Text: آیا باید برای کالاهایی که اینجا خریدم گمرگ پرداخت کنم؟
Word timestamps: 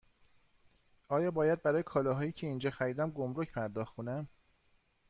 آیا 1.07 1.31
باید 1.31 1.61
برای 1.63 1.83
کالاهایی 1.83 2.31
که 2.31 2.47
اینجا 2.47 2.69
خریدم 2.69 3.11
گمرگ 3.11 3.51
پرداخت 3.51 3.95
کنم؟ 3.95 4.27